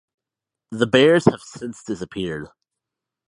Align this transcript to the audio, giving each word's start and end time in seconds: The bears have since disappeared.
The 0.71 0.87
bears 0.87 1.25
have 1.25 1.43
since 1.43 1.83
disappeared. 1.83 2.47